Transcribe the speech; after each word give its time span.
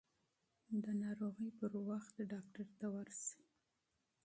د 0.83 0.85
ناروغۍ 1.03 1.49
پر 1.59 1.71
وخت 1.89 2.15
ډاکټر 2.31 2.67
ته 2.79 2.87
ورشئ. 2.95 3.41